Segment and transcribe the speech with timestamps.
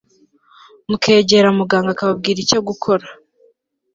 [0.89, 3.05] mukegera muganga akababwira icyo gukora